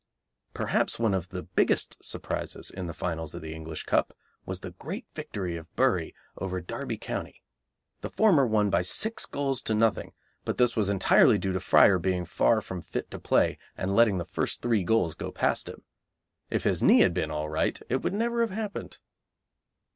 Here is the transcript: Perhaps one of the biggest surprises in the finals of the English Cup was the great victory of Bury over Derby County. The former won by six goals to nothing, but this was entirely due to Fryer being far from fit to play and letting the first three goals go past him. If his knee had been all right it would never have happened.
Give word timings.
Perhaps 0.55 0.97
one 0.97 1.13
of 1.13 1.29
the 1.29 1.43
biggest 1.43 2.03
surprises 2.03 2.71
in 2.71 2.87
the 2.87 2.91
finals 2.95 3.35
of 3.35 3.43
the 3.43 3.53
English 3.53 3.83
Cup 3.83 4.17
was 4.47 4.61
the 4.61 4.71
great 4.71 5.05
victory 5.13 5.57
of 5.57 5.71
Bury 5.75 6.15
over 6.39 6.59
Derby 6.59 6.97
County. 6.97 7.43
The 8.01 8.09
former 8.09 8.47
won 8.47 8.71
by 8.71 8.81
six 8.81 9.27
goals 9.27 9.61
to 9.61 9.75
nothing, 9.75 10.13
but 10.43 10.57
this 10.57 10.75
was 10.75 10.89
entirely 10.89 11.37
due 11.37 11.53
to 11.53 11.59
Fryer 11.59 11.99
being 11.99 12.25
far 12.25 12.61
from 12.61 12.81
fit 12.81 13.11
to 13.11 13.19
play 13.19 13.59
and 13.77 13.95
letting 13.95 14.17
the 14.17 14.25
first 14.25 14.63
three 14.63 14.83
goals 14.83 15.13
go 15.13 15.31
past 15.31 15.69
him. 15.69 15.83
If 16.49 16.63
his 16.63 16.81
knee 16.81 17.01
had 17.01 17.13
been 17.13 17.29
all 17.29 17.47
right 17.49 17.79
it 17.87 17.97
would 17.97 18.15
never 18.15 18.41
have 18.41 18.49
happened. 18.49 18.97